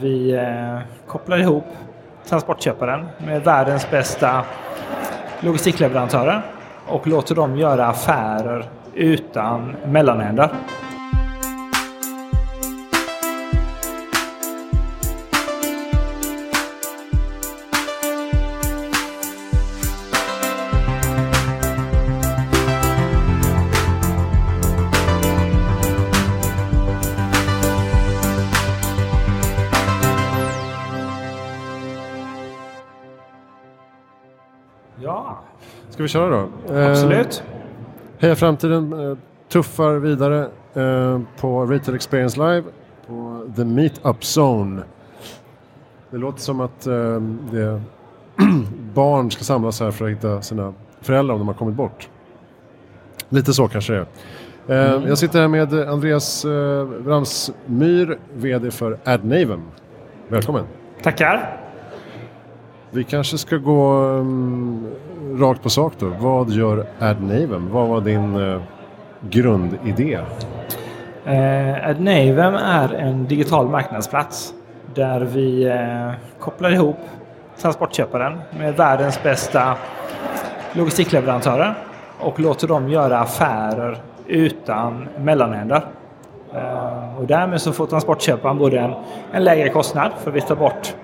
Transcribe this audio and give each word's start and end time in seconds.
Vi 0.00 0.34
eh, 0.34 0.78
kopplar 1.06 1.38
ihop 1.38 1.64
transportköparen 2.28 3.06
med 3.18 3.44
världens 3.44 3.90
bästa 3.90 4.44
logistikleverantörer 5.40 6.42
och 6.86 7.06
låter 7.06 7.34
dem 7.34 7.56
göra 7.56 7.86
affärer 7.86 8.64
utan 8.94 9.76
mellanhänder. 9.86 10.50
Ska 35.90 36.02
vi 36.02 36.08
köra 36.08 36.30
då? 36.30 36.74
Eh, 36.74 36.90
absolut. 36.90 37.42
Heja 38.18 38.36
Framtiden 38.36 38.92
eh, 39.10 39.16
tuffar 39.48 39.92
vidare 39.94 40.48
eh, 40.74 41.20
på 41.40 41.66
Retail 41.66 41.94
Experience 41.94 42.38
Live 42.40 42.62
på 43.06 43.46
The 43.56 43.64
Meetup 43.64 44.16
Zone. 44.38 44.82
Det 46.10 46.16
låter 46.18 46.40
som 46.40 46.60
att 46.60 46.86
eh, 46.86 47.20
det 47.52 47.82
barn 48.94 49.30
ska 49.30 49.44
samlas 49.44 49.80
här 49.80 49.90
för 49.90 50.04
att 50.04 50.10
hitta 50.10 50.42
sina 50.42 50.74
föräldrar 51.00 51.34
om 51.34 51.38
de 51.40 51.48
har 51.48 51.54
kommit 51.54 51.74
bort. 51.74 52.08
Lite 53.28 53.52
så 53.52 53.68
kanske 53.68 53.92
det 53.92 54.06
är. 54.74 54.96
Eh, 54.96 55.08
Jag 55.08 55.18
sitter 55.18 55.40
här 55.40 55.48
med 55.48 55.74
Andreas 55.88 56.44
eh, 56.44 56.86
Ramsmyr, 57.06 58.18
VD 58.34 58.70
för 58.70 58.98
AdNaven. 59.04 59.62
Välkommen! 60.28 60.64
Tackar. 61.02 61.60
Vi 62.90 63.04
kanske 63.04 63.38
ska 63.38 63.56
gå 63.56 63.94
um, 63.94 64.86
rakt 65.38 65.62
på 65.62 65.70
sak 65.70 65.92
då. 65.98 66.06
Vad 66.20 66.50
gör 66.50 66.86
AdNaven? 66.98 67.68
Vad 67.72 67.88
var 67.88 68.00
din 68.00 68.36
uh, 68.36 68.62
grundidé? 69.20 70.18
Eh, 71.24 71.32
uh, 71.32 71.88
AdNavem 71.88 72.54
är 72.54 72.94
en 72.94 73.26
digital 73.26 73.68
marknadsplats 73.68 74.54
där 74.94 75.20
vi 75.20 75.68
uh, 75.68 76.12
kopplar 76.40 76.70
ihop 76.70 76.96
transportköparen 77.60 78.38
med 78.58 78.76
världens 78.76 79.22
bästa 79.22 79.76
logistikleverantörer 80.72 81.74
och 82.20 82.40
låter 82.40 82.68
dem 82.68 82.88
göra 82.88 83.18
affärer 83.18 83.98
utan 84.26 85.08
mellanhänder. 85.18 85.86
Uh, 86.54 87.18
och 87.18 87.26
därmed 87.26 87.60
så 87.60 87.72
får 87.72 87.86
transportköparen 87.86 88.58
både 88.58 88.78
en, 88.78 88.92
en 89.32 89.44
lägre 89.44 89.68
kostnad 89.68 90.12
för 90.24 90.30
vi 90.30 90.40
tar 90.40 90.56
bort 90.56 90.94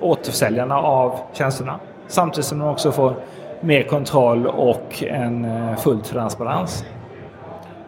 återförsäljarna 0.00 0.78
av 0.78 1.14
tjänsterna 1.32 1.80
samtidigt 2.08 2.46
som 2.46 2.58
de 2.58 2.68
också 2.68 2.92
får 2.92 3.14
mer 3.60 3.82
kontroll 3.82 4.46
och 4.46 5.02
en 5.08 5.44
eh, 5.44 5.76
full 5.76 6.00
transparens. 6.00 6.84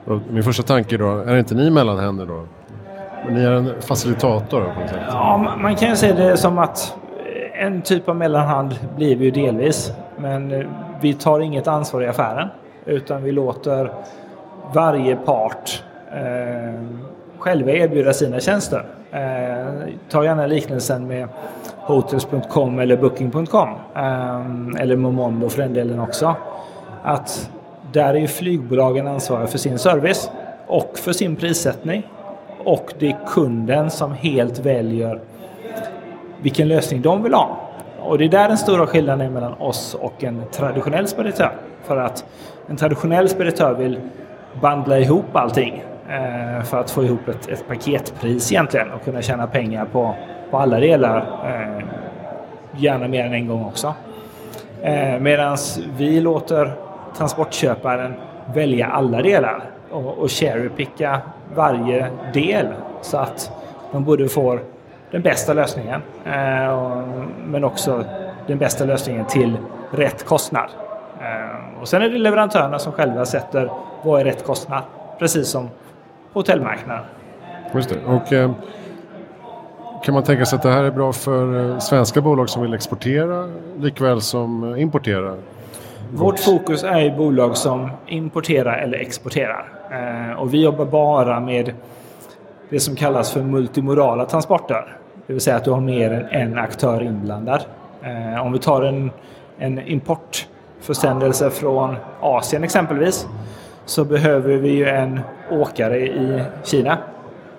Och 0.05 0.19
min 0.31 0.43
första 0.43 0.63
tanke 0.63 0.97
då, 0.97 1.19
är 1.19 1.37
inte 1.37 1.55
ni 1.55 1.71
mellanhänder 1.71 2.27
då? 2.27 2.45
Men 3.25 3.35
Ni 3.35 3.45
är 3.45 3.51
en 3.53 3.73
facilitator 3.83 4.61
då, 4.61 4.67
på 4.75 4.81
något 4.81 4.89
sätt? 4.91 4.99
Ja, 5.09 5.37
man- 5.37 5.63
man 5.63 5.77
kan 5.77 5.89
ju 5.89 5.97
se 5.97 6.13
det 6.13 6.37
som 6.37 6.59
att 6.59 6.97
eh, 7.55 7.65
en 7.67 7.83
typ 7.83 8.09
av 8.09 8.17
mellanhand 8.17 8.75
blir 8.97 9.17
vi 9.17 9.25
ju 9.25 9.31
delvis. 9.31 9.93
Men 10.17 10.53
eh, 10.53 10.67
vi 11.01 11.15
tar 11.15 11.41
inget 11.41 11.69
ansvar 11.69 12.03
i 12.03 12.07
affären. 12.09 12.49
Utan 12.85 13.23
vi 13.23 13.33
låter 13.33 13.93
varje 14.75 15.17
part 15.17 15.83
eh, 16.13 16.81
själva 17.39 17.71
erbjuda 17.71 18.13
sina 18.13 18.41
tjänster. 18.41 18.85
Eh, 19.13 19.89
ta 20.11 20.25
gärna 20.25 20.47
liknelsen 20.47 21.07
med 21.07 21.29
Hotels.com 21.87 22.79
eller 22.79 22.97
Booking.com. 22.97 23.69
Ehm, 23.95 24.77
eller 24.77 24.97
Momondo 24.97 25.49
för 25.49 25.63
den 25.63 25.75
delen 25.75 26.01
också. 26.01 26.35
Att 27.03 27.51
där 27.93 28.15
är 28.15 28.19
ju 28.19 28.27
flygbolagen 28.27 29.07
ansvariga 29.07 29.47
för 29.47 29.59
sin 29.59 29.79
service 29.79 30.31
och 30.67 30.99
för 30.99 31.13
sin 31.13 31.37
prissättning. 31.37 32.03
Och 32.65 32.95
det 32.99 33.07
är 33.11 33.19
kunden 33.27 33.91
som 33.91 34.13
helt 34.13 34.59
väljer 34.59 35.21
vilken 36.43 36.69
lösning 36.69 37.03
de 37.03 37.23
vill 37.23 37.35
ha. 37.35 37.57
Och 38.01 38.19
det 38.19 38.25
är 38.25 38.29
där 38.29 38.49
den 38.49 38.59
stora 38.59 38.87
skillnaden 38.87 39.27
är 39.27 39.31
mellan 39.31 39.53
oss 39.53 39.95
och 39.95 40.25
en 40.25 40.43
traditionell 40.53 41.09
speditör. 41.09 41.53
För 41.83 41.97
att 41.97 42.25
en 42.69 42.77
traditionell 42.77 43.29
speditör 43.29 43.75
vill 43.75 44.01
bandla 44.61 44.99
ihop 44.99 45.37
allting 45.37 45.85
eh, 46.09 46.63
för 46.65 46.81
att 46.81 46.91
få 46.91 47.05
ihop 47.05 47.29
ett, 47.29 47.49
ett 47.49 47.69
paketpris 47.69 48.53
egentligen 48.53 48.91
och 48.91 49.05
kunna 49.05 49.23
tjäna 49.23 49.47
pengar 49.47 49.85
på, 49.85 50.15
på 50.53 50.59
alla 50.59 50.81
delar. 50.81 51.19
Eh, 51.45 51.85
gärna 52.77 53.09
mer 53.09 53.25
än 53.25 53.33
en 53.33 53.49
gång 53.49 53.65
också. 53.65 53.95
Eh, 54.83 55.19
Medan 55.21 55.57
vi 55.97 56.21
låter 56.21 56.73
transportköparen 57.17 58.15
välja 58.55 58.87
alla 58.87 59.23
delar 59.23 59.63
och, 59.91 60.19
och 60.19 60.31
cherrypicka 60.31 61.21
varje 61.55 62.11
del 62.35 62.67
så 63.01 63.19
att 63.19 63.53
de 63.93 64.05
både 64.05 64.29
får 64.29 64.61
den 65.11 65.23
bästa 65.23 65.53
lösningen 65.53 66.01
eh, 66.25 66.69
och, 66.69 67.03
men 67.47 67.65
också 67.65 68.05
den 68.47 68.59
bästa 68.59 68.85
lösningen 68.85 69.27
till 69.27 69.57
rätt 69.91 70.25
kostnad. 70.27 70.69
Eh, 71.21 71.81
och 71.81 71.89
sen 71.89 72.03
är 72.03 72.09
det 72.09 72.19
leverantörerna 72.19 72.79
som 72.79 72.93
själva 72.93 73.25
sätter 73.25 73.71
vad 74.03 74.21
är 74.21 74.25
rätt 74.25 74.45
kostnad. 74.45 74.83
Precis 75.19 75.49
som 75.49 75.69
på 76.33 76.39
hotellmarknaden. 76.39 77.05
Just 77.75 77.89
det. 77.91 77.97
Och, 78.07 78.33
eh, 78.33 78.51
kan 80.03 80.15
man 80.15 80.23
tänka 80.23 80.47
sig 80.47 80.57
att 80.57 80.63
det 80.63 80.71
här 80.71 80.85
är 80.85 80.91
bra 80.91 81.13
för 81.13 81.71
eh, 81.71 81.79
svenska 81.79 82.21
bolag 82.21 82.49
som 82.49 82.63
vill 82.63 82.75
exportera 82.75 83.49
likväl 83.79 84.21
som 84.21 84.73
eh, 84.73 84.83
importera? 84.83 85.35
Vårt 86.11 86.41
fokus 86.41 86.85
är 86.85 87.01
ju 87.01 87.17
bolag 87.17 87.57
som 87.57 87.91
importerar 88.07 88.79
eller 88.79 88.99
exporterar. 88.99 89.73
Eh, 89.91 90.41
och 90.41 90.55
vi 90.55 90.63
jobbar 90.63 90.85
bara 90.85 91.41
med 91.41 91.73
det 92.69 92.81
som 92.81 92.97
kallas 92.97 93.33
för 93.33 93.43
multimorala 93.43 94.25
transporter. 94.25 94.97
Det 95.27 95.33
vill 95.33 95.43
säga 95.43 95.57
att 95.57 95.65
du 95.65 95.71
har 95.71 95.81
mer 95.81 96.11
än 96.11 96.53
en 96.53 96.59
aktör 96.59 97.03
inblandad. 97.03 97.65
Om 98.43 98.53
vi 98.53 98.59
tar 98.59 98.83
en, 98.83 99.11
en 99.59 99.87
importförsändelse 99.87 101.51
från 101.51 101.97
Asien 102.21 102.65
exempelvis 102.65 103.27
så 103.85 104.05
behöver 104.05 104.57
vi 104.57 104.69
ju 104.69 104.89
en 104.89 105.21
åkare 105.51 105.99
i 105.99 106.43
Kina 106.65 106.99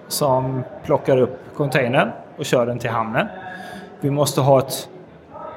som 0.07 0.63
plockar 0.85 1.17
upp 1.17 1.39
containern 1.55 2.11
och 2.37 2.45
kör 2.45 2.65
den 2.65 2.79
till 2.79 2.89
hamnen. 2.89 3.27
Vi 3.99 4.09
måste 4.09 4.41
ha 4.41 4.59
ett 4.59 4.89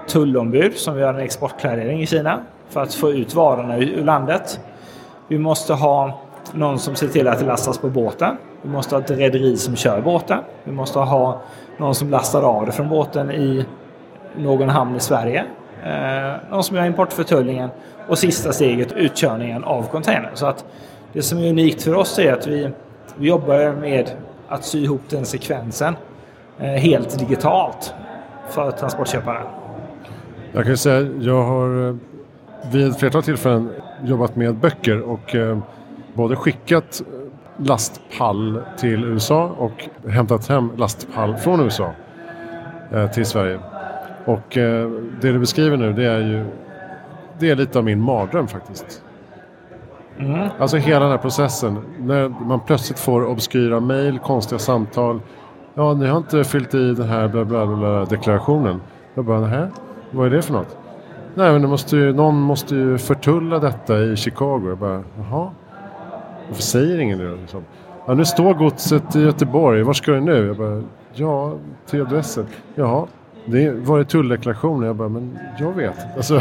tullombud 0.09 0.77
som 0.77 0.99
gör 0.99 1.15
en 1.15 1.21
exportklarering 1.21 2.03
i 2.03 2.07
Kina 2.07 2.41
för 2.69 2.83
att 2.83 2.95
få 2.95 3.13
ut 3.13 3.35
varorna 3.35 3.79
ur 3.79 4.05
landet. 4.05 4.61
Vi 5.29 5.39
måste 5.39 5.75
ha 5.75 6.21
någon 6.53 6.79
som 6.79 6.95
ser 6.95 7.09
till 7.09 7.29
att 7.29 7.39
det 7.39 7.45
lastas 7.45 7.79
på 7.79 7.89
båten. 7.89 8.37
Vi 8.63 8.69
måste 8.69 8.95
ha 8.95 9.03
ett 9.03 9.11
rederi 9.11 9.57
som 9.57 9.77
kör 9.77 10.01
båten. 10.01 10.39
Vi 10.65 10.73
måste 10.73 10.99
ha 10.99 11.41
någon 11.77 11.95
som 11.95 12.11
lastar 12.11 12.43
av 12.43 12.67
det 12.67 12.73
från 12.73 12.89
båten 12.89 13.31
i 13.31 13.65
någon 14.37 14.69
hamn 14.69 14.97
i 14.97 15.01
Sverige. 15.01 15.45
Eh, 15.85 16.51
någon 16.51 16.65
som 16.65 16.77
gör 16.77 16.85
importförtullningen 16.85 17.71
och 18.09 18.19
sista 18.19 18.53
steget 18.53 18.93
utkörningen 18.93 19.65
av 19.65 19.83
containern. 19.83 20.31
Så 20.35 20.47
att 20.47 20.65
det 21.13 21.23
som 21.23 21.39
är 21.39 21.51
unikt 21.51 21.83
för 21.83 21.95
oss 21.95 22.19
är 22.19 22.33
att 22.33 22.47
vi, 22.47 22.71
vi 23.17 23.29
jobbar 23.29 23.73
med 23.73 24.11
att 24.49 24.65
sy 24.65 24.83
ihop 24.83 25.03
den 25.09 25.27
sekvensen 25.27 25.97
helt 26.59 27.19
digitalt 27.19 27.95
för 28.49 28.71
transportköparen. 28.71 29.47
Jag 30.53 30.65
kan 30.65 30.77
säga, 30.77 31.11
jag 31.21 31.43
har 31.43 31.89
eh, 31.89 31.95
vid 32.73 32.89
ett 32.89 32.99
flertal 32.99 33.23
tillfällen 33.23 33.71
jobbat 34.05 34.37
med 34.37 34.55
böcker 34.55 35.01
och 35.01 35.35
eh, 35.35 35.59
både 36.15 36.37
skickat 36.37 37.01
eh, 37.01 37.65
lastpall 37.67 38.63
till 38.79 39.05
USA 39.05 39.45
och 39.59 39.89
hämtat 40.09 40.49
hem 40.49 40.71
lastpall 40.77 41.37
från 41.37 41.61
USA 41.61 41.93
eh, 42.93 43.11
till 43.11 43.27
Sverige. 43.27 43.61
Och 44.25 44.57
eh, 44.57 44.91
det 45.21 45.33
du 45.33 45.39
beskriver 45.39 45.77
nu 45.77 45.93
det 45.93 46.05
är 46.05 46.19
ju 46.19 46.47
det 47.39 47.51
är 47.51 47.57
lite 47.57 47.79
av 47.79 47.85
min 47.85 48.01
mardröm 48.01 48.49
faktiskt. 48.49 49.03
Alltså 50.59 50.77
hela 50.77 51.01
den 51.01 51.11
här 51.11 51.19
processen. 51.19 51.79
När 51.99 52.29
man 52.29 52.61
plötsligt 52.61 52.99
får 52.99 53.27
obskyra 53.27 53.81
mejl, 53.81 54.19
konstiga 54.19 54.59
samtal. 54.59 55.21
Ja, 55.79 55.95
ni 55.95 56.07
har 56.07 56.17
inte 56.19 56.45
fyllt 56.45 56.75
i 56.75 56.95
den 56.95 57.09
här 57.09 57.29
bla 57.29 57.45
bla 57.45 57.67
bla 57.67 58.05
deklarationen. 58.05 58.81
Jag 59.15 59.25
bara, 59.25 59.41
nähä? 59.41 59.69
Vad 60.11 60.27
är 60.27 60.31
det 60.31 60.43
för 60.43 60.53
något? 60.53 60.77
Nej, 61.35 61.53
men 61.53 61.63
det 61.63 61.69
måste 61.69 61.97
ju, 61.97 62.13
någon 62.13 62.35
måste 62.41 62.75
ju 62.75 62.99
förtulla 62.99 63.59
detta 63.59 63.99
i 63.99 64.17
Chicago. 64.17 64.69
Jag 64.69 64.79
bara, 64.79 65.03
jaha? 65.19 65.51
Varför 66.49 66.63
säger 66.63 66.99
ingen 66.99 67.19
det? 67.19 67.37
Liksom? 67.37 67.65
Ja, 68.07 68.15
nu 68.15 68.25
står 68.25 68.55
godset 68.55 69.17
i 69.17 69.21
Göteborg. 69.21 69.83
Var 69.83 69.93
ska 69.93 70.13
det 70.13 70.21
nu? 70.21 70.47
Jag 70.47 70.57
bara, 70.57 70.83
ja, 71.15 71.55
till 71.87 72.01
adressen. 72.03 72.47
Jaha, 72.75 73.07
det 73.47 73.71
var 73.71 73.99
det 73.99 74.05
tulldeklarationen? 74.05 74.87
Jag 74.87 74.97
bara, 74.97 75.09
men 75.09 75.39
jag 75.59 75.73
vet. 75.73 76.17
Alltså, 76.17 76.41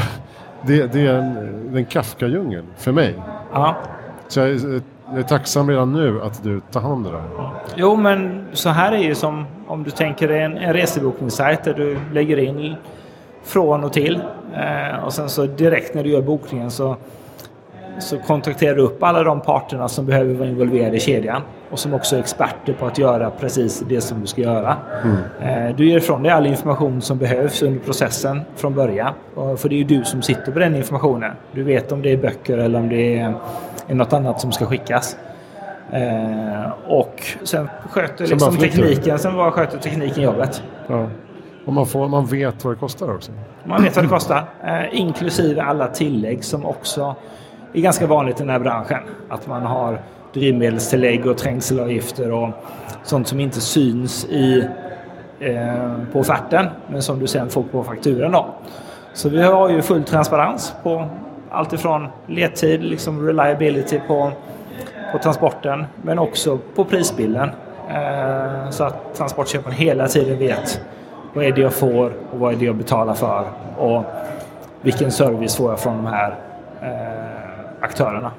det, 0.62 0.94
det 0.94 1.08
är 1.08 1.14
en, 1.14 1.76
en 1.78 1.86
Kafka-djungel 1.86 2.64
för 2.78 2.92
mig. 2.92 3.16
Ja, 3.54 3.76
Så 4.28 4.40
jag 4.40 4.50
är 4.50 4.82
jag 5.10 5.20
är 5.20 5.24
tacksam 5.24 5.70
redan 5.70 5.94
nu 5.94 6.22
att 6.22 6.44
du 6.44 6.62
tar 6.72 6.82
hand 6.82 6.94
om 6.94 7.04
det 7.04 7.12
där. 7.12 7.50
Jo, 7.76 7.96
men 7.96 8.46
så 8.54 8.70
här 8.70 8.92
är 8.92 8.98
ju 8.98 9.16
som 9.16 9.46
om 9.68 9.84
du 9.84 9.92
tänker 9.92 10.28
dig 10.28 10.42
en, 10.42 10.58
en 10.58 10.74
resebokningssajt 10.74 11.64
där 11.64 11.74
du 11.74 11.98
lägger 12.14 12.38
in 12.38 12.76
från 13.44 13.84
och 13.84 13.94
till. 13.94 14.22
Eh, 14.56 15.04
och 15.06 15.14
sen 15.14 15.30
så 15.30 15.46
direkt 15.46 15.96
när 15.96 16.04
du 16.04 16.10
gör 16.10 16.22
bokningen 16.22 16.72
så, 16.72 16.96
så 18.00 18.18
kontakterar 18.18 18.76
du 18.76 18.82
upp 18.82 19.04
alla 19.04 19.24
de 19.24 19.42
parterna 19.42 19.88
som 19.88 20.06
behöver 20.06 20.34
vara 20.34 20.50
involverade 20.50 20.98
i 20.98 21.00
kedjan 21.00 21.42
och 21.70 21.80
som 21.80 21.94
också 21.94 22.16
är 22.16 22.20
experter 22.20 22.74
på 22.74 22.86
att 22.86 22.98
göra 22.98 23.30
precis 23.30 23.84
det 23.90 24.02
som 24.02 24.22
du 24.22 24.28
ska 24.28 24.42
göra. 24.42 24.78
Mm. 25.04 25.68
Eh, 25.68 25.76
du 25.76 25.90
ger 25.90 25.98
ifrån 25.98 26.24
dig 26.24 26.32
all 26.32 26.48
information 26.48 27.02
som 27.02 27.18
behövs 27.18 27.62
under 27.62 27.80
processen 27.80 28.42
från 28.56 28.74
början. 28.74 29.14
För 29.58 29.70
det 29.70 29.76
är 29.76 29.78
ju 29.78 29.84
du 29.84 30.04
som 30.04 30.22
sitter 30.22 30.52
på 30.52 30.60
den 30.60 30.76
informationen. 30.76 31.32
Du 31.52 31.64
vet 31.64 31.92
om 31.92 32.02
det 32.02 32.12
är 32.12 32.18
böcker 32.18 32.58
eller 32.58 32.80
om 32.80 32.90
det 32.90 33.20
är, 33.20 33.34
är 33.88 33.96
något 33.96 34.14
annat 34.14 34.42
som 34.42 34.52
ska 34.52 34.66
skickas. 34.66 35.18
Eh, 35.92 36.72
och 36.88 37.22
sen 37.44 37.70
sköter 37.90 38.28
liksom 38.28 38.58
tekniken, 38.58 39.20
sen 39.20 39.36
bara 39.36 39.52
sköter 39.52 39.78
tekniken 39.78 40.24
jobbet. 40.24 40.64
Ja. 40.88 41.08
Och 41.66 41.74
man, 41.74 41.86
får, 41.86 42.08
man 42.08 42.26
vet 42.26 42.66
vad 42.66 42.74
det 42.74 42.80
kostar 42.80 43.16
också? 43.16 43.32
Man 43.64 43.84
vet 43.84 43.96
vad 43.96 44.06
det 44.06 44.10
kostar. 44.10 44.44
Eh, 44.64 45.00
inklusive 45.00 45.62
alla 45.62 45.88
tillägg 45.88 46.44
som 46.44 46.66
också 46.66 47.16
är 47.74 47.82
ganska 47.82 48.08
vanligt 48.08 48.36
i 48.40 48.44
den 48.44 48.50
här 48.50 48.60
branschen. 48.60 49.00
Att 49.30 49.48
man 49.48 49.62
har 49.62 50.02
drivmedelstillägg 50.34 51.26
och 51.26 51.38
trängselavgifter 51.38 52.32
och 52.32 52.50
sånt 53.04 53.28
som 53.28 53.40
inte 53.40 53.62
syns 53.62 54.26
i, 54.26 54.68
eh, 55.40 55.94
på 56.12 56.20
offerten 56.20 56.66
men 56.88 57.02
som 57.02 57.20
du 57.20 57.28
sen 57.28 57.50
får 57.50 57.64
på 57.64 57.84
fakturan. 57.84 58.32
Då. 58.32 58.46
Så 59.14 59.30
vi 59.30 59.42
har 59.42 59.70
ju 59.70 59.82
full 59.82 60.04
transparens 60.04 60.74
på 60.84 61.10
allt 61.56 61.74
ifrån 61.74 62.08
ledtid, 62.28 62.84
liksom 62.84 63.28
reliability 63.28 64.00
på, 64.08 64.32
på 65.12 65.18
transporten 65.18 65.86
men 66.02 66.20
också 66.20 66.60
på 66.76 66.86
prisbilden. 66.86 67.50
Eh, 67.90 68.70
så 68.70 68.84
att 68.84 69.16
transportköparen 69.16 69.76
hela 69.76 70.08
tiden 70.08 70.40
vet 70.40 70.82
vad 71.34 71.46
är 71.46 71.52
det 71.52 71.62
jag 71.62 71.74
får 71.74 72.14
och 72.32 72.40
vad 72.40 72.54
är 72.54 72.58
det 72.58 72.66
jag 72.66 72.76
betalar 72.76 73.14
för 73.14 73.46
och 73.78 74.04
vilken 74.82 75.12
service 75.12 75.56
får 75.56 75.70
jag 75.70 75.80
från 75.80 75.98
de 75.98 76.06
här 76.06 76.36
eh, 76.82 77.84
aktörerna. 77.84 78.32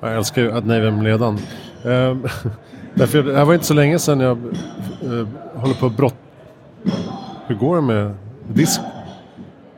Jag 0.00 0.14
älskar 0.14 0.42
ju 0.42 0.52
Adnavem-ledaren. 0.52 1.38
Ehm, 1.84 2.26
därför 2.94 3.22
det 3.22 3.36
här 3.36 3.44
var 3.44 3.54
inte 3.54 3.66
så 3.66 3.74
länge 3.74 3.98
sedan 3.98 4.20
jag 4.20 4.38
eh, 5.02 5.28
håller 5.54 5.74
på 5.80 5.86
att 5.86 5.96
brott... 5.96 6.14
Hur 7.46 7.54
går 7.54 7.76
det 7.76 7.82
med 7.82 8.14
disk? 8.48 8.80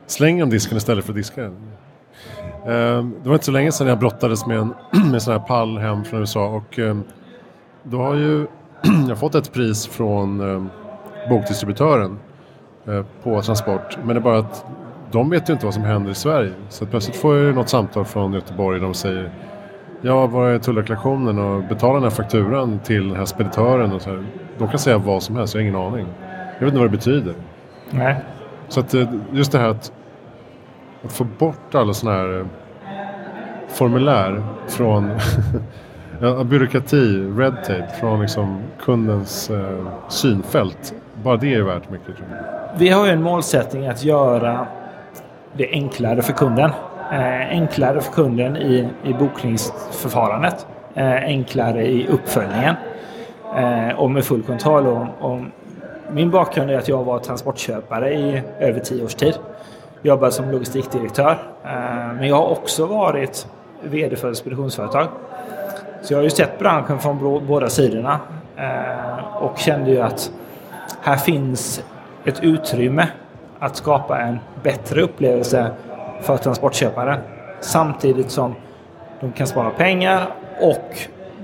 Slänger 0.06 0.40
de 0.40 0.50
disken 0.50 0.76
istället 0.76 1.04
för 1.04 1.12
att 1.12 1.16
diska 1.16 1.42
den? 1.42 1.71
Ehm, 2.66 3.14
det 3.22 3.28
var 3.28 3.34
inte 3.34 3.44
så 3.44 3.52
länge 3.52 3.72
sedan 3.72 3.86
jag 3.86 3.98
brottades 3.98 4.46
med 4.46 4.58
en, 4.58 4.74
med 4.90 5.14
en 5.14 5.20
sån 5.20 5.32
här 5.32 5.40
pall 5.40 5.78
hem 5.78 6.04
från 6.04 6.20
USA 6.20 6.46
och 6.46 6.78
ehm, 6.78 7.02
då 7.82 7.98
har 7.98 8.14
ju 8.14 8.46
jag 9.08 9.18
fått 9.18 9.34
ett 9.34 9.52
pris 9.52 9.86
från 9.86 10.40
eh, 10.40 10.64
bokdistributören 11.28 12.18
eh, 12.86 13.04
på 13.22 13.42
transport. 13.42 13.98
Men 14.04 14.08
det 14.08 14.20
är 14.20 14.22
bara 14.22 14.38
att 14.38 14.64
de 15.10 15.30
vet 15.30 15.48
ju 15.48 15.52
inte 15.52 15.66
vad 15.66 15.74
som 15.74 15.82
händer 15.82 16.10
i 16.10 16.14
Sverige. 16.14 16.52
Så 16.68 16.86
plötsligt 16.86 17.16
får 17.16 17.36
jag 17.36 17.54
något 17.54 17.68
samtal 17.68 18.04
från 18.04 18.32
Göteborg 18.32 18.78
där 18.78 18.86
de 18.86 18.94
säger 18.94 19.30
Ja, 20.04 20.26
vad 20.26 20.50
är 20.50 20.58
tulldeklarationen 20.58 21.38
och 21.38 21.62
betala 21.62 21.94
den 21.94 22.02
här 22.02 22.10
fakturan 22.10 22.78
till 22.78 23.08
den 23.08 23.16
här 23.16 23.24
speditören 23.24 23.92
och 23.92 24.02
så 24.02 24.10
här. 24.10 24.24
De 24.58 24.68
kan 24.68 24.78
säga 24.78 24.98
vad 24.98 25.22
som 25.22 25.36
helst, 25.36 25.54
jag 25.54 25.60
har 25.60 25.68
ingen 25.68 25.80
aning. 25.80 26.06
Jag 26.58 26.60
vet 26.60 26.68
inte 26.68 26.78
vad 26.78 26.86
det 26.86 26.96
betyder. 26.96 27.34
Nej. 27.90 28.16
Så 28.68 28.80
att 28.80 28.94
eh, 28.94 29.08
just 29.32 29.52
det 29.52 29.58
här 29.58 29.68
att, 29.68 29.92
att 31.04 31.12
få 31.12 31.24
bort 31.24 31.74
alla 31.74 31.94
sådana 31.94 32.18
här 32.18 32.38
eh, 32.38 32.46
formulär 33.68 34.42
från 34.68 35.10
byråkrati, 36.44 37.30
red 37.36 37.56
tape, 37.56 37.88
från 38.00 38.20
liksom 38.20 38.62
kundens 38.80 39.50
eh, 39.50 39.86
synfält. 40.08 40.94
Bara 41.22 41.36
det 41.36 41.54
är 41.54 41.62
värt 41.62 41.90
mycket. 41.90 42.16
Tror 42.16 42.28
jag. 42.30 42.78
Vi 42.78 42.88
har 42.88 43.06
ju 43.06 43.12
en 43.12 43.22
målsättning 43.22 43.86
att 43.86 44.04
göra 44.04 44.66
det 45.52 45.68
enklare 45.70 46.22
för 46.22 46.32
kunden. 46.32 46.70
Eh, 47.12 47.48
enklare 47.50 48.00
för 48.00 48.12
kunden 48.12 48.56
i, 48.56 48.88
i 49.04 49.12
bokningsförfarandet. 49.12 50.66
Eh, 50.94 51.14
enklare 51.14 51.86
i 51.86 52.06
uppföljningen. 52.08 52.74
Eh, 53.56 53.98
och 53.98 54.10
med 54.10 54.24
full 54.24 54.42
kontroll. 54.42 54.86
Och, 54.86 55.06
och 55.18 55.40
min 56.12 56.30
bakgrund 56.30 56.70
är 56.70 56.78
att 56.78 56.88
jag 56.88 57.04
var 57.04 57.18
transportköpare 57.18 58.14
i 58.14 58.42
över 58.58 58.80
tio 58.80 59.04
års 59.04 59.14
tid 59.14 59.34
jobbat 60.02 60.34
som 60.34 60.50
logistikdirektör. 60.50 61.38
Eh, 61.64 62.14
men 62.14 62.28
jag 62.28 62.36
har 62.36 62.48
också 62.48 62.86
varit 62.86 63.46
VD 63.82 64.16
för 64.16 64.30
ett 64.30 64.36
speditionsföretag. 64.36 65.08
Så 66.02 66.12
jag 66.12 66.18
har 66.18 66.24
ju 66.24 66.30
sett 66.30 66.58
branschen 66.58 66.98
från 66.98 67.46
båda 67.46 67.68
sidorna 67.68 68.20
eh, 68.56 69.36
och 69.36 69.58
kände 69.58 69.90
ju 69.90 70.00
att 70.00 70.32
här 71.00 71.16
finns 71.16 71.84
ett 72.24 72.42
utrymme 72.42 73.08
att 73.58 73.76
skapa 73.76 74.18
en 74.18 74.38
bättre 74.62 75.02
upplevelse 75.02 75.70
för 76.20 76.36
transportköparen. 76.36 77.18
Samtidigt 77.60 78.30
som 78.30 78.54
de 79.20 79.32
kan 79.32 79.46
spara 79.46 79.70
pengar 79.70 80.26
och 80.60 80.96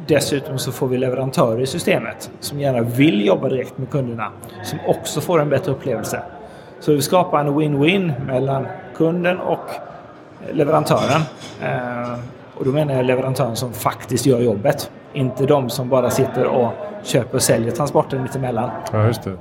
dessutom 0.06 0.58
så 0.58 0.72
får 0.72 0.88
vi 0.88 0.98
leverantörer 0.98 1.60
i 1.60 1.66
systemet 1.66 2.30
som 2.40 2.60
gärna 2.60 2.82
vill 2.82 3.26
jobba 3.26 3.48
direkt 3.48 3.78
med 3.78 3.90
kunderna 3.90 4.32
som 4.64 4.78
också 4.86 5.20
får 5.20 5.40
en 5.40 5.48
bättre 5.48 5.72
upplevelse. 5.72 6.22
Så 6.80 6.92
vi 6.92 7.02
skapar 7.02 7.40
en 7.40 7.48
win-win 7.48 8.12
mellan 8.26 8.66
kunden 8.96 9.38
och 9.38 9.70
leverantören. 10.52 11.22
Eh, 11.62 12.18
och 12.54 12.64
då 12.64 12.70
menar 12.70 12.94
jag 12.94 13.04
leverantören 13.06 13.56
som 13.56 13.72
faktiskt 13.72 14.26
gör 14.26 14.40
jobbet. 14.40 14.90
Inte 15.12 15.46
de 15.46 15.70
som 15.70 15.88
bara 15.88 16.10
sitter 16.10 16.44
och 16.44 16.72
köper 17.02 17.34
och 17.34 17.42
säljer 17.42 17.70
transporten 17.70 18.22
mittemellan. 18.22 18.70
Ja, 18.92 19.06
just 19.06 19.22
det. 19.22 19.32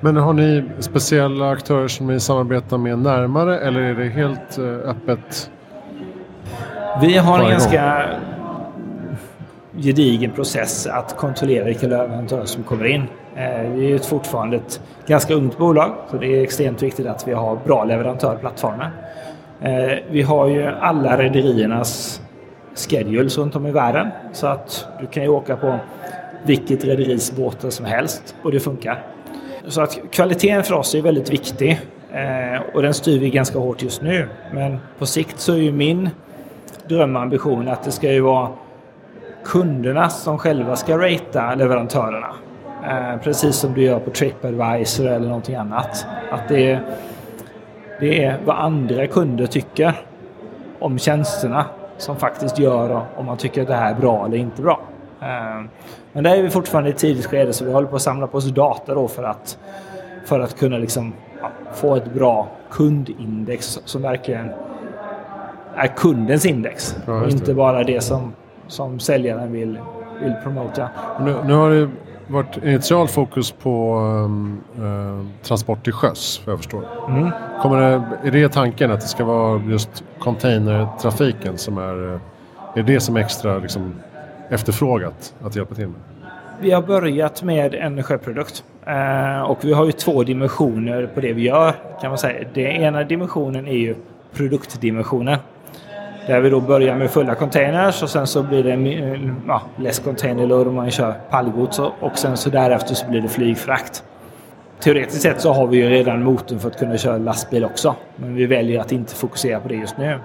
Men 0.00 0.16
har 0.16 0.32
ni 0.32 0.64
speciella 0.78 1.50
aktörer 1.50 1.88
som 1.88 2.06
ni 2.06 2.20
samarbetar 2.20 2.78
med 2.78 2.98
närmare 2.98 3.58
eller 3.58 3.80
är 3.80 3.94
det 3.94 4.08
helt 4.08 4.58
eh, 4.58 4.90
öppet? 4.90 5.50
Vi 7.00 7.16
har 7.16 7.40
en 7.40 7.50
ganska 7.50 8.04
gedigen 9.76 10.30
process 10.30 10.86
att 10.86 11.16
kontrollera 11.16 11.64
vilka 11.64 11.86
leverantörer 11.86 12.44
som 12.44 12.62
kommer 12.62 12.84
in. 12.84 13.02
Eh, 13.36 13.70
vi 13.70 13.92
är 13.92 13.98
fortfarande 13.98 14.56
ett 14.56 14.80
ganska 15.06 15.34
ungt 15.34 15.58
bolag 15.58 15.94
så 16.10 16.16
det 16.16 16.26
är 16.26 16.42
extremt 16.42 16.82
viktigt 16.82 17.06
att 17.06 17.28
vi 17.28 17.32
har 17.32 17.58
bra 17.64 17.84
leverantörplattformar. 17.84 18.90
Eh, 19.60 19.98
vi 20.10 20.22
har 20.22 20.48
ju 20.48 20.66
alla 20.66 21.18
rederiernas 21.18 22.20
schedules 22.74 23.38
runt 23.38 23.56
om 23.56 23.66
i 23.66 23.70
världen 23.70 24.08
så 24.32 24.46
att 24.46 24.86
du 25.00 25.06
kan 25.06 25.22
ju 25.22 25.28
åka 25.28 25.56
på 25.56 25.78
vilket 26.42 26.84
rederis 26.84 27.32
båtar 27.36 27.70
som 27.70 27.86
helst 27.86 28.34
och 28.42 28.52
det 28.52 28.60
funkar. 28.60 29.04
Så 29.66 29.80
att 29.80 29.98
kvaliteten 30.10 30.64
för 30.64 30.74
oss 30.74 30.94
är 30.94 31.02
väldigt 31.02 31.30
viktig 31.30 31.80
eh, 32.12 32.62
och 32.74 32.82
den 32.82 32.94
styr 32.94 33.18
vi 33.18 33.30
ganska 33.30 33.58
hårt 33.58 33.82
just 33.82 34.02
nu. 34.02 34.28
Men 34.52 34.78
på 34.98 35.06
sikt 35.06 35.40
så 35.40 35.52
är 35.52 35.56
ju 35.56 35.72
min 35.72 36.10
drömambition 36.88 37.68
att 37.68 37.84
det 37.84 37.90
ska 37.90 38.12
ju 38.12 38.20
vara 38.20 38.48
kunderna 39.44 40.08
som 40.08 40.38
själva 40.38 40.76
ska 40.76 40.98
ratea 40.98 41.54
leverantörerna. 41.54 42.34
Eh, 42.84 43.20
precis 43.20 43.56
som 43.56 43.74
du 43.74 43.82
gör 43.82 43.98
på 43.98 44.10
Tripadvisor 44.10 45.06
eller 45.06 45.26
någonting 45.26 45.54
annat. 45.54 46.06
Att 46.30 46.48
det 46.48 46.70
är, 46.70 46.82
det 48.00 48.24
är 48.24 48.38
vad 48.44 48.56
andra 48.56 49.06
kunder 49.06 49.46
tycker 49.46 49.94
om 50.78 50.98
tjänsterna 50.98 51.64
som 51.98 52.16
faktiskt 52.16 52.58
gör 52.58 53.06
om 53.16 53.26
man 53.26 53.36
tycker 53.36 53.62
att 53.62 53.68
det 53.68 53.74
här 53.74 53.94
är 53.94 54.00
bra 54.00 54.26
eller 54.26 54.36
inte 54.36 54.62
bra. 54.62 54.80
Eh, 55.20 55.64
men 56.12 56.24
där 56.24 56.36
är 56.36 56.42
vi 56.42 56.50
fortfarande 56.50 56.90
i 56.90 56.92
ett 56.92 56.98
tidigt 56.98 57.26
skede 57.26 57.52
så 57.52 57.64
vi 57.64 57.72
håller 57.72 57.88
på 57.88 57.96
att 57.96 58.02
samla 58.02 58.26
på 58.26 58.38
oss 58.38 58.50
data 58.50 58.94
då 58.94 59.08
för 59.08 59.22
att, 59.22 59.58
för 60.24 60.40
att 60.40 60.58
kunna 60.58 60.78
liksom, 60.78 61.12
ja, 61.42 61.50
få 61.74 61.96
ett 61.96 62.14
bra 62.14 62.48
kundindex 62.70 63.80
som 63.84 64.02
verkligen 64.02 64.50
är 65.76 65.86
kundens 65.86 66.46
index. 66.46 66.96
Ja, 67.06 67.20
och 67.20 67.28
inte 67.28 67.54
bara 67.54 67.84
det 67.84 68.00
som, 68.00 68.32
som 68.68 69.00
säljaren 69.00 69.52
vill, 69.52 69.78
vill 70.22 70.34
promota. 70.42 70.88
Nu, 71.20 71.36
nu 71.44 71.52
har 71.52 71.70
det 71.70 71.90
varit 72.26 72.56
initialt 72.56 73.10
fokus 73.10 73.50
på 73.50 73.98
uh, 74.80 75.26
transport 75.42 75.84
till 75.84 75.92
sjöss, 75.92 76.42
vad 76.44 76.52
jag 76.52 76.58
förstår. 76.58 76.84
Mm. 77.08 77.30
Kommer 77.62 77.80
det, 77.80 78.28
är 78.28 78.30
det 78.30 78.48
tanken 78.48 78.90
att 78.90 79.00
det 79.00 79.06
ska 79.06 79.24
vara 79.24 79.62
just 79.68 80.04
containertrafiken 80.18 81.58
som 81.58 81.78
är, 81.78 82.20
är 82.74 82.82
det 82.82 83.00
som 83.00 83.16
är 83.16 83.20
extra 83.20 83.58
liksom, 83.58 83.94
efterfrågat 84.50 85.34
att 85.42 85.56
hjälpa 85.56 85.74
till 85.74 85.86
med? 85.86 86.00
Vi 86.60 86.70
har 86.70 86.82
börjat 86.82 87.42
med 87.42 87.74
en 87.74 88.02
sjöprodukt 88.02 88.64
eh, 88.86 89.42
och 89.42 89.64
vi 89.64 89.72
har 89.72 89.86
ju 89.86 89.92
två 89.92 90.22
dimensioner 90.22 91.06
på 91.06 91.20
det 91.20 91.32
vi 91.32 91.42
gör 91.42 91.74
kan 92.00 92.10
man 92.10 92.18
säga. 92.18 92.48
Den 92.54 92.66
ena 92.66 93.04
dimensionen 93.04 93.66
är 93.66 93.76
ju 93.76 93.94
produktdimensionen. 94.32 95.38
Där 96.26 96.40
vi 96.40 96.50
då 96.50 96.60
börjar 96.60 96.96
med 96.96 97.10
fulla 97.10 97.34
containers 97.34 98.02
och 98.02 98.10
sen 98.10 98.26
så 98.26 98.42
blir 98.42 98.64
det 98.64 99.00
ja, 99.48 99.62
less 99.76 99.98
container 99.98 100.46
load 100.46 100.68
om 100.68 100.74
man 100.74 100.90
kör 100.90 101.14
pallgods 101.30 101.78
och 101.78 102.18
sen 102.18 102.36
så 102.36 102.50
därefter 102.50 102.94
så 102.94 103.06
blir 103.06 103.20
det 103.20 103.28
flygfrakt. 103.28 104.04
Teoretiskt 104.80 105.22
sett 105.22 105.40
så 105.40 105.52
har 105.52 105.66
vi 105.66 105.76
ju 105.76 105.88
redan 105.88 106.22
motorn 106.22 106.58
för 106.58 106.68
att 106.68 106.78
kunna 106.78 106.96
köra 106.96 107.18
lastbil 107.18 107.64
också. 107.64 107.94
Men 108.16 108.34
vi 108.34 108.46
väljer 108.46 108.80
att 108.80 108.92
inte 108.92 109.14
fokusera 109.14 109.60
på 109.60 109.68
det 109.68 109.74
just 109.74 109.98
nu. 109.98 110.18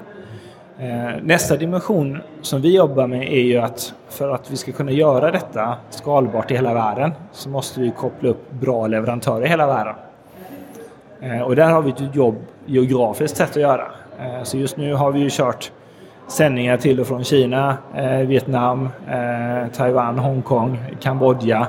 Eh, 0.79 1.21
nästa 1.23 1.57
dimension 1.57 2.21
som 2.41 2.61
vi 2.61 2.75
jobbar 2.75 3.07
med 3.07 3.21
är 3.33 3.41
ju 3.41 3.57
att 3.57 3.93
för 4.09 4.29
att 4.29 4.51
vi 4.51 4.57
ska 4.57 4.71
kunna 4.71 4.91
göra 4.91 5.31
detta 5.31 5.75
skalbart 5.89 6.51
i 6.51 6.55
hela 6.55 6.73
världen 6.73 7.11
så 7.31 7.49
måste 7.49 7.79
vi 7.79 7.91
koppla 7.91 8.29
upp 8.29 8.51
bra 8.51 8.87
leverantörer 8.87 9.45
i 9.45 9.49
hela 9.49 9.67
världen. 9.67 9.95
Eh, 11.21 11.41
och 11.41 11.55
där 11.55 11.69
har 11.69 11.81
vi 11.81 11.89
ett 11.89 12.15
jobb 12.15 12.35
geografiskt 12.65 13.37
sett 13.37 13.49
att 13.49 13.55
göra. 13.55 13.87
Eh, 14.19 14.43
så 14.43 14.57
just 14.57 14.77
nu 14.77 14.93
har 14.93 15.11
vi 15.11 15.19
ju 15.19 15.29
kört 15.29 15.71
sändningar 16.27 16.77
till 16.77 16.99
och 16.99 17.07
från 17.07 17.23
Kina, 17.23 17.77
eh, 17.95 18.19
Vietnam, 18.19 18.89
eh, 19.07 19.71
Taiwan, 19.73 20.19
Hongkong, 20.19 20.79
Kambodja, 21.01 21.67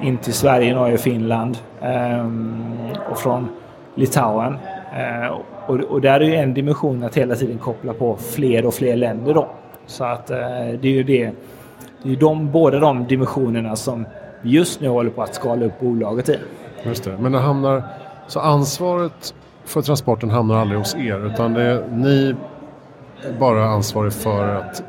in 0.00 0.18
till 0.18 0.32
Sverige, 0.32 0.74
Norge, 0.74 0.98
Finland 0.98 1.58
ehm, 1.80 2.74
och 3.10 3.18
från 3.18 3.48
Litauen. 3.94 4.56
Eh, 4.96 5.40
och, 5.66 5.80
och 5.80 6.00
där 6.00 6.20
är 6.20 6.24
ju 6.24 6.34
en 6.34 6.54
dimension 6.54 7.02
att 7.02 7.16
hela 7.16 7.34
tiden 7.34 7.58
koppla 7.58 7.92
på 7.92 8.16
fler 8.16 8.66
och 8.66 8.74
fler 8.74 8.96
länder 8.96 9.34
då. 9.34 9.48
Så 9.86 10.04
att 10.04 10.30
eh, 10.30 10.38
det 10.80 10.88
är 10.88 10.92
ju 10.92 11.02
det. 11.02 11.30
Det 12.02 12.12
är 12.12 12.16
de, 12.16 12.50
båda 12.50 12.78
de 12.78 13.06
dimensionerna 13.06 13.76
som 13.76 14.06
vi 14.42 14.50
just 14.50 14.80
nu 14.80 14.88
håller 14.88 15.10
på 15.10 15.22
att 15.22 15.34
skala 15.34 15.66
upp 15.66 15.80
bolaget 15.80 16.28
i. 16.28 16.38
Just 16.82 17.04
det. 17.04 17.16
Men 17.18 17.32
det 17.32 17.38
hamnar, 17.38 17.82
så 18.26 18.40
ansvaret 18.40 19.34
för 19.64 19.82
transporten 19.82 20.30
hamnar 20.30 20.56
aldrig 20.56 20.78
hos 20.78 20.94
er 20.94 21.26
utan 21.26 21.54
det 21.54 21.62
är 21.62 21.84
ni 21.90 22.34
bara 23.38 23.64
ansvarig 23.64 24.12
för 24.12 24.54
att 24.54 24.82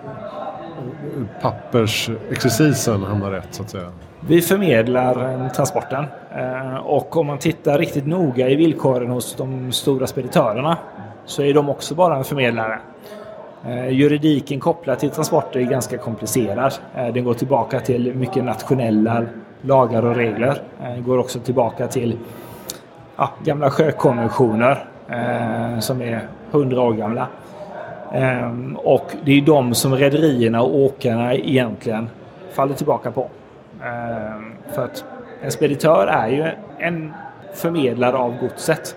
pappersexercisen 1.41 3.03
hamnar 3.03 3.31
rätt 3.31 3.47
så 3.51 3.63
att 3.63 3.69
säga? 3.69 3.91
Vi 4.27 4.41
förmedlar 4.41 5.43
eh, 5.43 5.51
transporten 5.51 6.05
eh, 6.35 6.75
och 6.75 7.17
om 7.17 7.27
man 7.27 7.37
tittar 7.37 7.77
riktigt 7.77 8.07
noga 8.07 8.49
i 8.49 8.55
villkoren 8.55 9.09
hos 9.09 9.35
de 9.35 9.71
stora 9.71 10.07
speditörerna 10.07 10.77
så 11.25 11.43
är 11.43 11.53
de 11.53 11.69
också 11.69 11.95
bara 11.95 12.15
en 12.17 12.23
förmedlare. 12.23 12.79
Eh, 13.65 13.89
juridiken 13.89 14.59
kopplad 14.59 14.99
till 14.99 15.09
transporter 15.09 15.59
är 15.59 15.63
ganska 15.63 15.97
komplicerad. 15.97 16.73
Den 16.95 17.23
går 17.23 17.33
tillbaka 17.33 17.79
till 17.79 18.15
mycket 18.15 18.43
nationella 18.43 19.25
lagar 19.61 20.05
och 20.05 20.15
regler. 20.15 20.61
Den 20.81 21.03
går 21.03 21.17
också 21.17 21.39
tillbaka 21.39 21.87
till 21.87 22.17
ja, 23.17 23.29
gamla 23.43 23.69
sjökonventioner 23.69 24.85
som 25.79 26.01
är 26.01 26.27
hundra 26.51 26.81
år 26.81 26.93
gamla. 26.93 27.27
Ehm, 28.13 28.75
och 28.75 29.11
det 29.25 29.31
är 29.37 29.41
de 29.41 29.73
som 29.73 29.95
rederierna 29.95 30.61
och 30.61 30.75
åkarna 30.75 31.33
egentligen 31.33 32.09
faller 32.51 32.73
tillbaka 32.73 33.11
på. 33.11 33.29
Ehm, 33.83 34.53
för 34.75 34.85
att 34.85 35.05
en 35.41 35.51
speditör 35.51 36.07
är 36.07 36.27
ju 36.27 36.45
en 36.79 37.13
förmedlare 37.53 38.17
av 38.17 38.37
godset 38.37 38.95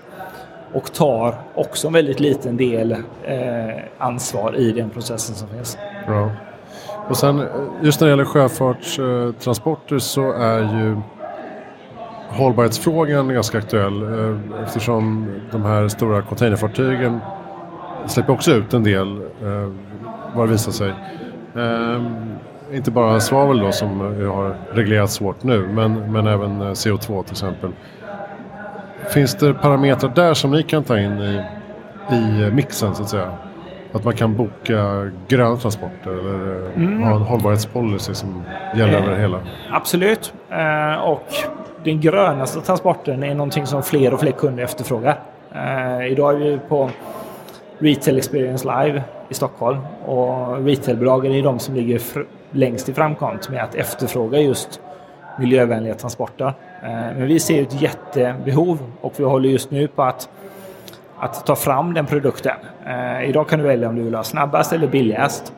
och 0.73 0.93
tar 0.93 1.35
också 1.55 1.87
en 1.87 1.93
väldigt 1.93 2.19
liten 2.19 2.57
del 2.57 2.91
eh, 3.23 3.75
ansvar 3.97 4.55
i 4.55 4.71
den 4.71 4.89
processen 4.89 5.35
som 5.35 5.47
finns. 5.47 5.77
Bra. 6.07 6.29
Och 7.09 7.17
sen 7.17 7.39
eh, 7.39 7.45
just 7.81 8.01
när 8.01 8.07
det 8.07 8.11
gäller 8.11 8.25
sjöfartstransporter 8.25 9.95
eh, 9.95 9.99
så 9.99 10.31
är 10.31 10.59
ju 10.59 10.97
hållbarhetsfrågan 12.29 13.29
ganska 13.29 13.57
aktuell 13.57 14.03
eh, 14.03 14.63
eftersom 14.63 15.27
de 15.51 15.65
här 15.65 15.87
stora 15.87 16.21
containerfartygen 16.21 17.19
släpper 18.07 18.33
också 18.33 18.51
ut 18.51 18.73
en 18.73 18.83
del 18.83 19.17
eh, 19.17 19.71
vad 20.33 20.47
det 20.47 20.51
visar 20.51 20.71
sig. 20.71 20.93
Ehm, 21.55 22.35
inte 22.73 22.91
bara 22.91 23.19
svavel 23.19 23.59
då 23.59 23.71
som 23.71 23.99
har 23.99 24.55
reglerats 24.73 25.13
svårt 25.13 25.43
nu 25.43 25.67
men, 25.67 26.11
men 26.11 26.27
även 26.27 26.61
eh, 26.61 26.65
CO2 26.65 27.23
till 27.23 27.31
exempel. 27.31 27.71
Finns 29.13 29.35
det 29.35 29.53
parametrar 29.53 30.11
där 30.15 30.33
som 30.33 30.51
ni 30.51 30.63
kan 30.63 30.83
ta 30.83 30.99
in 30.99 31.19
i, 31.19 31.41
i 32.15 32.51
mixen 32.51 32.95
så 32.95 33.03
att 33.03 33.09
säga? 33.09 33.31
Att 33.93 34.03
man 34.03 34.13
kan 34.13 34.35
boka 34.35 35.11
gröna 35.27 35.57
transporter 35.57 36.11
eller 36.11 36.65
eh, 36.65 36.75
mm. 36.75 37.03
ha 37.03 37.15
en 37.15 37.21
hållbarhetspolicy 37.21 38.13
som 38.13 38.43
gäller 38.75 39.01
över 39.01 39.19
hela? 39.19 39.39
Absolut. 39.71 40.33
Eh, 40.49 41.01
och 41.01 41.27
den 41.83 42.01
grönaste 42.01 42.61
transporten 42.61 43.23
är 43.23 43.35
någonting 43.35 43.65
som 43.65 43.83
fler 43.83 44.13
och 44.13 44.19
fler 44.19 44.31
kunder 44.31 44.63
efterfrågar. 44.63 45.19
Idag 46.09 46.33
är 46.33 46.37
vi 46.37 46.59
på 46.69 46.89
Retail 47.79 48.17
Experience 48.17 48.67
Live 48.67 49.03
i 49.29 49.33
Stockholm 49.33 49.79
och 50.05 50.65
retailbolagen 50.65 51.31
är 51.31 51.43
de 51.43 51.59
som 51.59 51.75
ligger 51.75 52.01
längst 52.51 52.89
i 52.89 52.93
framkant 52.93 53.49
med 53.49 53.63
att 53.63 53.75
efterfråga 53.75 54.39
just 54.39 54.81
miljövänliga 55.39 55.93
transporter. 55.93 56.53
Eh, 56.83 56.89
men 56.89 57.27
vi 57.27 57.39
ser 57.39 57.61
ett 57.61 57.81
jättebehov 57.81 58.79
och 59.01 59.13
vi 59.17 59.23
håller 59.23 59.49
just 59.49 59.71
nu 59.71 59.87
på 59.87 60.03
att, 60.03 60.29
att 61.17 61.45
ta 61.45 61.55
fram 61.55 61.93
den 61.93 62.05
produkten. 62.05 62.57
Eh, 62.85 63.29
idag 63.29 63.47
kan 63.47 63.59
du 63.59 63.65
välja 63.65 63.89
om 63.89 63.95
du 63.95 64.03
vill 64.03 64.15
ha 64.15 64.23
snabbast 64.23 64.73
eller 64.73 64.87
billigast. 64.87 65.53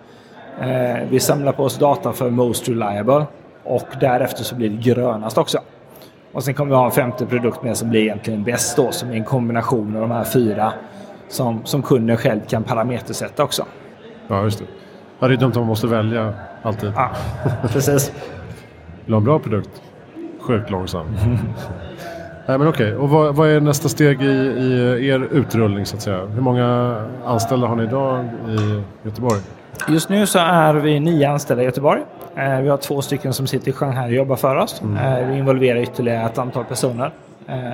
Eh, 0.62 0.98
vi 1.10 1.20
samlar 1.20 1.52
på 1.52 1.64
oss 1.64 1.78
data 1.78 2.14
för 2.14 2.30
Most 2.30 2.70
Reliable 2.70 3.26
och 3.64 3.88
därefter 4.00 4.44
så 4.44 4.56
blir 4.56 4.70
det 4.70 4.78
grönast 4.78 5.38
också. 5.38 5.60
Och 6.32 6.44
sen 6.44 6.54
kommer 6.54 6.70
vi 6.70 6.76
ha 6.76 6.86
en 6.86 6.92
femte 6.92 7.26
produkt 7.26 7.64
med 7.64 7.78
som 7.78 7.90
blir 7.90 8.02
egentligen 8.02 8.44
bäst 8.44 8.78
då, 8.78 8.92
som 8.92 9.10
är 9.12 9.16
en 9.16 9.24
kombination 9.24 9.96
av 9.96 10.02
de 10.02 10.12
här 10.12 10.24
fyra 10.24 10.74
som, 11.28 11.66
som 11.66 11.82
kunden 11.82 12.18
själv 12.18 12.40
kan 12.48 12.64
parametersätta 12.64 13.44
också. 13.44 13.66
Ja, 14.28 14.44
just 14.44 14.60
det. 14.60 14.66
Ja, 15.20 15.28
det 15.28 15.34
är 15.34 15.38
dumt 15.38 15.52
om 15.56 15.60
man 15.60 15.68
måste 15.68 15.88
välja 15.88 16.34
alltid. 16.62 16.94
Ja, 16.96 17.10
precis. 17.68 18.12
Vill 19.06 19.14
ha 19.14 19.18
en 19.18 19.24
bra 19.24 19.40
produkt? 19.40 19.82
Sjukt 20.40 20.70
långsam. 20.70 21.06
Nej 22.48 22.58
men 22.58 22.68
okej, 22.68 22.96
och 22.96 23.10
vad, 23.10 23.36
vad, 23.36 23.50
är 23.50 23.60
nästa 23.60 23.90
steg 23.90 24.22
i, 24.22 24.26
i, 24.26 25.08
er 25.08 25.28
utrullning 25.32 25.86
så 25.86 25.96
att 25.96 26.02
säga? 26.02 26.26
Hur 26.26 26.42
många 26.42 26.96
anställda 27.26 27.68
har 27.68 27.76
ni 27.76 27.84
idag 27.84 28.26
i 28.48 28.84
Göteborg? 29.08 29.42
Just 29.88 30.10
nu 30.10 30.26
så 30.26 30.40
är 30.40 30.74
vi 30.74 31.00
nio 31.00 31.30
anställda 31.30 31.64
i 31.64 31.66
Göteborg. 31.66 32.02
Eh, 32.36 32.60
vi 32.60 32.70
har 32.70 32.78
två 32.78 33.02
stycken 33.02 33.34
som 33.34 33.48
sitter 33.48 33.70
i 33.70 33.74
Shanghai 33.74 34.10
och 34.10 34.14
jobbar 34.14 34.36
för 34.36 34.56
oss. 34.56 34.82
Mm. 34.82 34.98
Eh, 34.98 35.28
vi 35.28 35.38
involverar 35.38 35.80
ytterligare 35.80 36.26
ett 36.26 36.38
antal 36.38 36.66
personer. 36.66 37.12
Eh, 37.48 37.74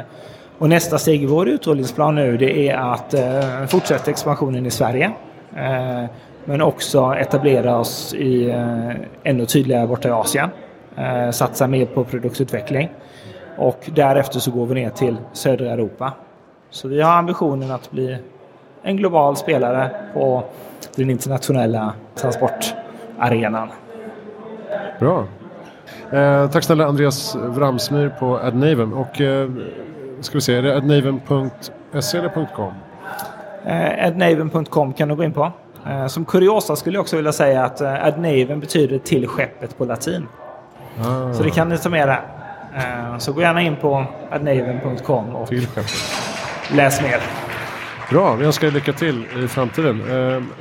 och 0.57 0.69
nästa 0.69 0.97
steg 0.97 1.23
i 1.23 1.25
vår 1.25 1.49
utrullningsplan 1.49 2.15
nu 2.15 2.37
det 2.37 2.69
är 2.69 2.77
att 2.77 3.13
eh, 3.13 3.65
fortsätta 3.67 4.11
expansionen 4.11 4.65
i 4.65 4.71
Sverige. 4.71 5.11
Eh, 5.55 6.05
men 6.45 6.61
också 6.61 7.15
etablera 7.17 7.77
oss 7.77 8.13
i 8.13 8.49
eh, 8.49 8.89
ännu 9.23 9.45
tydligare 9.45 9.87
borta 9.87 10.07
i 10.07 10.11
Asien. 10.11 10.49
Eh, 10.95 11.31
satsa 11.31 11.67
mer 11.67 11.85
på 11.85 12.03
produktutveckling. 12.03 12.89
Och 13.57 13.89
därefter 13.95 14.39
så 14.39 14.51
går 14.51 14.65
vi 14.65 14.75
ner 14.75 14.89
till 14.89 15.15
södra 15.33 15.71
Europa. 15.71 16.13
Så 16.69 16.87
vi 16.87 17.01
har 17.01 17.11
ambitionen 17.13 17.71
att 17.71 17.91
bli 17.91 18.17
en 18.83 18.97
global 18.97 19.35
spelare 19.35 19.89
på 20.13 20.43
den 20.95 21.09
internationella 21.09 21.93
transportarenan. 22.15 23.69
Bra. 24.99 25.25
Eh, 26.11 26.49
tack 26.49 26.63
snälla 26.63 26.85
Andreas 26.85 27.35
Wramsmyr 27.35 28.09
på 28.19 28.37
Adnaven. 28.37 28.93
Och 28.93 29.21
eh, 29.21 29.49
ska 30.25 30.37
vi 30.37 30.41
se, 30.41 30.55
är 30.55 30.61
det 30.61 30.77
adnaven.se 30.77 32.17
eller 32.17 32.47
.com? 32.55 32.73
Eh, 33.65 34.07
adnaven.com 34.07 34.93
kan 34.93 35.09
du 35.09 35.15
gå 35.15 35.23
in 35.23 35.33
på. 35.33 35.51
Eh, 35.89 36.07
som 36.07 36.25
kuriosa 36.25 36.75
skulle 36.75 36.95
jag 36.95 37.01
också 37.01 37.15
vilja 37.15 37.31
säga 37.31 37.63
att 37.63 37.81
eh, 37.81 38.05
Adnaven 38.05 38.59
betyder 38.59 38.97
till 38.97 39.27
skeppet 39.27 39.77
på 39.77 39.85
latin. 39.85 40.27
Ah. 40.99 41.33
Så 41.33 41.43
det 41.43 41.49
kan 41.49 41.69
ni 41.69 41.77
ta 41.77 41.89
med 41.89 42.07
där. 42.07 42.21
Eh, 42.75 43.17
så 43.17 43.33
gå 43.33 43.41
gärna 43.41 43.61
in 43.61 43.75
på 43.75 44.05
adnaven.com 44.31 45.35
och 45.35 45.53
läs 46.75 47.01
mer. 47.01 47.19
Bra, 48.09 48.35
vi 48.35 48.45
önskar 48.45 48.67
er 48.67 48.71
lycka 48.71 48.93
till 48.93 49.25
i 49.43 49.47
framtiden. 49.47 50.01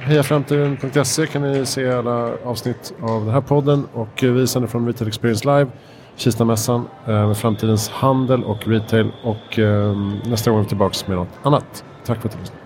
Hejaframtiden.se 0.00 1.26
kan 1.26 1.42
ni 1.42 1.66
se 1.66 1.92
alla 1.92 2.30
avsnitt 2.44 2.92
av 3.02 3.24
den 3.24 3.34
här 3.34 3.40
podden 3.40 3.86
och 3.92 4.22
vi 4.22 4.46
sänder 4.46 4.68
från 4.68 4.86
Retail 4.86 5.08
Experience 5.08 5.46
Live, 5.46 5.70
Kistamässan, 6.16 6.88
eh, 7.06 7.32
framtidens 7.32 7.88
handel 7.88 8.44
och 8.44 8.68
retail 8.68 9.12
och 9.22 9.58
ehm, 9.58 10.18
nästa 10.24 10.50
gång 10.50 10.58
är 10.58 10.62
vi 10.62 10.68
tillbaka 10.68 10.94
med 11.06 11.16
något 11.16 11.38
annat. 11.42 11.84
Tack 12.04 12.20
för 12.20 12.28
att 12.28 12.34
du 12.34 12.40
lyssnade. 12.40 12.61